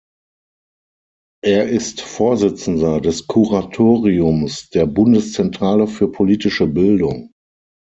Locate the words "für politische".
5.87-6.65